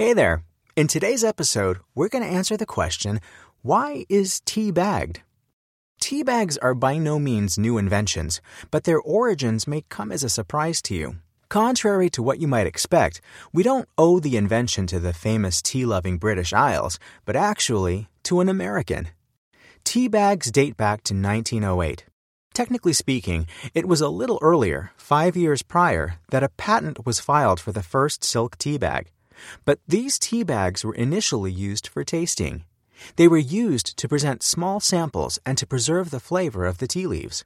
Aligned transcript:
Hey 0.00 0.12
there. 0.12 0.44
In 0.76 0.86
today's 0.86 1.24
episode, 1.24 1.80
we're 1.92 2.08
going 2.08 2.22
to 2.22 2.30
answer 2.30 2.56
the 2.56 2.64
question 2.64 3.20
why 3.62 4.06
is 4.08 4.40
tea 4.44 4.70
bagged? 4.70 5.22
Tea 6.00 6.22
bags 6.22 6.56
are 6.58 6.72
by 6.72 6.98
no 6.98 7.18
means 7.18 7.58
new 7.58 7.78
inventions, 7.78 8.40
but 8.70 8.84
their 8.84 9.00
origins 9.00 9.66
may 9.66 9.82
come 9.88 10.12
as 10.12 10.22
a 10.22 10.28
surprise 10.28 10.80
to 10.82 10.94
you. 10.94 11.16
Contrary 11.48 12.08
to 12.10 12.22
what 12.22 12.38
you 12.38 12.46
might 12.46 12.68
expect, 12.68 13.20
we 13.52 13.64
don't 13.64 13.88
owe 13.98 14.20
the 14.20 14.36
invention 14.36 14.86
to 14.86 15.00
the 15.00 15.12
famous 15.12 15.60
tea 15.60 15.84
loving 15.84 16.16
British 16.16 16.52
Isles, 16.52 17.00
but 17.24 17.34
actually 17.34 18.08
to 18.22 18.38
an 18.38 18.48
American. 18.48 19.08
Tea 19.82 20.06
bags 20.06 20.52
date 20.52 20.76
back 20.76 21.02
to 21.02 21.12
1908. 21.12 22.04
Technically 22.54 22.92
speaking, 22.92 23.48
it 23.74 23.88
was 23.88 24.00
a 24.00 24.08
little 24.08 24.38
earlier, 24.42 24.92
five 24.96 25.36
years 25.36 25.62
prior, 25.64 26.20
that 26.30 26.44
a 26.44 26.50
patent 26.50 27.04
was 27.04 27.18
filed 27.18 27.58
for 27.58 27.72
the 27.72 27.82
first 27.82 28.22
silk 28.22 28.56
tea 28.58 28.78
bag. 28.78 29.10
But 29.64 29.80
these 29.86 30.18
tea 30.18 30.42
bags 30.42 30.84
were 30.84 30.94
initially 30.94 31.52
used 31.52 31.88
for 31.88 32.04
tasting. 32.04 32.64
They 33.16 33.28
were 33.28 33.38
used 33.38 33.96
to 33.96 34.08
present 34.08 34.42
small 34.42 34.80
samples 34.80 35.38
and 35.46 35.56
to 35.58 35.66
preserve 35.66 36.10
the 36.10 36.20
flavor 36.20 36.64
of 36.64 36.78
the 36.78 36.88
tea 36.88 37.06
leaves. 37.06 37.44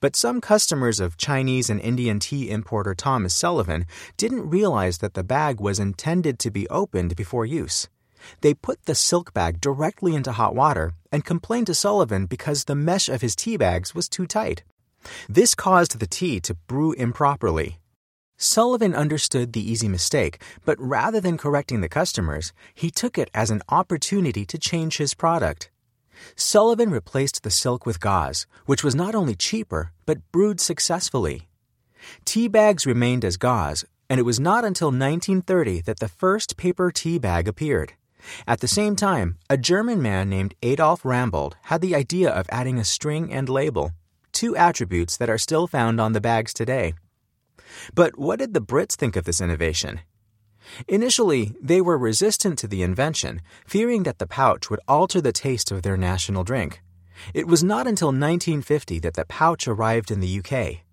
But 0.00 0.16
some 0.16 0.40
customers 0.40 1.00
of 1.00 1.16
Chinese 1.16 1.70
and 1.70 1.80
Indian 1.80 2.18
tea 2.18 2.50
importer 2.50 2.94
Thomas 2.94 3.34
Sullivan 3.34 3.86
didn't 4.16 4.50
realize 4.50 4.98
that 4.98 5.14
the 5.14 5.24
bag 5.24 5.60
was 5.60 5.78
intended 5.78 6.38
to 6.40 6.50
be 6.50 6.68
opened 6.68 7.16
before 7.16 7.46
use. 7.46 7.88
They 8.42 8.54
put 8.54 8.84
the 8.84 8.94
silk 8.94 9.32
bag 9.32 9.60
directly 9.60 10.14
into 10.14 10.32
hot 10.32 10.54
water 10.54 10.92
and 11.10 11.24
complained 11.24 11.68
to 11.68 11.74
Sullivan 11.74 12.26
because 12.26 12.64
the 12.64 12.74
mesh 12.74 13.08
of 13.08 13.22
his 13.22 13.34
tea 13.34 13.56
bags 13.56 13.94
was 13.94 14.08
too 14.08 14.26
tight. 14.26 14.62
This 15.28 15.54
caused 15.54 15.98
the 15.98 16.06
tea 16.06 16.40
to 16.40 16.54
brew 16.54 16.92
improperly, 16.92 17.78
Sullivan 18.42 18.94
understood 18.94 19.52
the 19.52 19.70
easy 19.70 19.86
mistake, 19.86 20.42
but 20.64 20.80
rather 20.80 21.20
than 21.20 21.36
correcting 21.36 21.82
the 21.82 21.90
customers, 21.90 22.54
he 22.74 22.90
took 22.90 23.18
it 23.18 23.28
as 23.34 23.50
an 23.50 23.60
opportunity 23.68 24.46
to 24.46 24.56
change 24.56 24.96
his 24.96 25.12
product. 25.12 25.70
Sullivan 26.36 26.90
replaced 26.90 27.42
the 27.42 27.50
silk 27.50 27.84
with 27.84 28.00
gauze, 28.00 28.46
which 28.64 28.82
was 28.82 28.94
not 28.94 29.14
only 29.14 29.34
cheaper, 29.34 29.92
but 30.06 30.32
brewed 30.32 30.58
successfully. 30.58 31.48
Tea 32.24 32.48
bags 32.48 32.86
remained 32.86 33.26
as 33.26 33.36
gauze, 33.36 33.84
and 34.08 34.18
it 34.18 34.24
was 34.24 34.40
not 34.40 34.64
until 34.64 34.88
1930 34.88 35.82
that 35.82 36.00
the 36.00 36.08
first 36.08 36.56
paper 36.56 36.90
tea 36.90 37.18
bag 37.18 37.46
appeared. 37.46 37.92
At 38.46 38.60
the 38.60 38.68
same 38.68 38.96
time, 38.96 39.36
a 39.50 39.58
German 39.58 40.00
man 40.00 40.30
named 40.30 40.54
Adolf 40.62 41.02
Rambold 41.02 41.56
had 41.64 41.82
the 41.82 41.94
idea 41.94 42.30
of 42.30 42.46
adding 42.48 42.78
a 42.78 42.84
string 42.84 43.30
and 43.30 43.50
label, 43.50 43.92
two 44.32 44.56
attributes 44.56 45.18
that 45.18 45.28
are 45.28 45.36
still 45.36 45.66
found 45.66 46.00
on 46.00 46.14
the 46.14 46.22
bags 46.22 46.54
today. 46.54 46.94
But 47.94 48.18
what 48.18 48.38
did 48.38 48.54
the 48.54 48.60
Brits 48.60 48.94
think 48.94 49.16
of 49.16 49.24
this 49.24 49.40
innovation? 49.40 50.00
Initially, 50.88 51.54
they 51.60 51.80
were 51.80 51.98
resistant 51.98 52.58
to 52.58 52.68
the 52.68 52.82
invention, 52.82 53.40
fearing 53.66 54.02
that 54.04 54.18
the 54.18 54.26
pouch 54.26 54.70
would 54.70 54.80
alter 54.86 55.20
the 55.20 55.32
taste 55.32 55.70
of 55.70 55.82
their 55.82 55.96
national 55.96 56.44
drink. 56.44 56.82
It 57.34 57.46
was 57.46 57.62
not 57.62 57.86
until 57.86 58.08
1950 58.08 58.98
that 59.00 59.14
the 59.14 59.24
pouch 59.24 59.66
arrived 59.68 60.10
in 60.10 60.20
the 60.20 60.40
UK. 60.40 60.84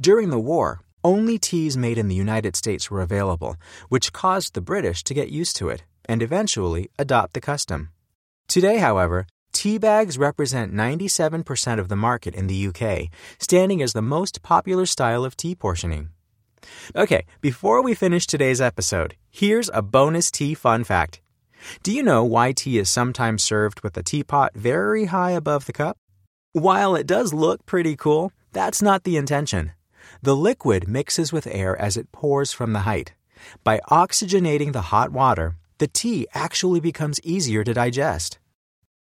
During 0.00 0.30
the 0.30 0.38
war, 0.38 0.80
only 1.04 1.38
teas 1.38 1.76
made 1.76 1.98
in 1.98 2.08
the 2.08 2.14
United 2.14 2.56
States 2.56 2.90
were 2.90 3.00
available, 3.00 3.56
which 3.88 4.12
caused 4.12 4.54
the 4.54 4.60
British 4.60 5.04
to 5.04 5.14
get 5.14 5.30
used 5.30 5.56
to 5.56 5.68
it 5.68 5.84
and 6.08 6.22
eventually 6.22 6.90
adopt 6.98 7.34
the 7.34 7.40
custom. 7.40 7.90
Today, 8.48 8.78
however, 8.78 9.26
tea 9.58 9.76
bags 9.76 10.16
represent 10.16 10.72
97% 10.72 11.80
of 11.80 11.88
the 11.88 11.96
market 11.96 12.32
in 12.32 12.46
the 12.46 12.68
UK, 12.68 13.10
standing 13.40 13.82
as 13.82 13.92
the 13.92 14.00
most 14.00 14.40
popular 14.40 14.86
style 14.86 15.24
of 15.24 15.36
tea 15.36 15.56
portioning. 15.56 16.10
Okay, 16.94 17.26
before 17.40 17.82
we 17.82 17.92
finish 17.92 18.24
today's 18.24 18.60
episode, 18.60 19.16
here's 19.32 19.68
a 19.74 19.82
bonus 19.82 20.30
tea 20.30 20.54
fun 20.54 20.84
fact. 20.84 21.20
Do 21.82 21.90
you 21.90 22.04
know 22.04 22.22
why 22.22 22.52
tea 22.52 22.78
is 22.78 22.88
sometimes 22.88 23.42
served 23.42 23.80
with 23.80 23.96
a 23.96 24.02
teapot 24.04 24.54
very 24.54 25.06
high 25.06 25.32
above 25.32 25.66
the 25.66 25.72
cup? 25.72 25.98
While 26.52 26.94
it 26.94 27.08
does 27.08 27.34
look 27.34 27.66
pretty 27.66 27.96
cool, 27.96 28.30
that's 28.52 28.80
not 28.80 29.02
the 29.02 29.16
intention. 29.16 29.72
The 30.22 30.36
liquid 30.36 30.86
mixes 30.86 31.32
with 31.32 31.48
air 31.48 31.76
as 31.76 31.96
it 31.96 32.12
pours 32.12 32.52
from 32.52 32.74
the 32.74 32.86
height. 32.90 33.12
By 33.64 33.80
oxygenating 33.90 34.72
the 34.72 34.92
hot 34.92 35.10
water, 35.10 35.56
the 35.78 35.88
tea 35.88 36.28
actually 36.32 36.78
becomes 36.78 37.20
easier 37.24 37.64
to 37.64 37.74
digest. 37.74 38.38